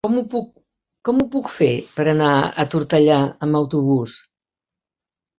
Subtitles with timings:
[1.09, 1.67] Com ho puc fer
[1.99, 2.29] per anar
[2.63, 3.19] a Tortellà
[3.49, 4.15] amb autobús?